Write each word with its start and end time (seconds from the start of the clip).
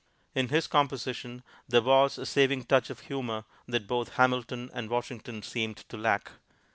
In 0.33 0.47
his 0.47 0.65
composition, 0.65 1.43
there 1.67 1.83
was 1.83 2.17
a 2.17 2.25
saving 2.25 2.63
touch 2.63 2.89
of 2.89 3.01
humor 3.01 3.43
that 3.67 3.85
both 3.85 4.13
Hamilton 4.15 4.71
and 4.73 4.89
Washington 4.89 5.43
seemed 5.43 5.77
to 5.89 5.95
lack. 5.95 6.31